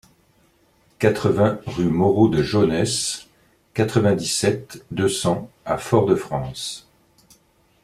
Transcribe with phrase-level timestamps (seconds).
[0.97, 3.27] quatre-vingts rue Moreau de Jonnès,
[3.75, 6.87] quatre-vingt-dix-sept, deux cents à Fort-de-France